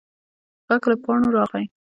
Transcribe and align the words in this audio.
غږ 0.67 0.83
له 0.91 0.95
پاڼو 1.03 1.29
راغی. 1.37 1.65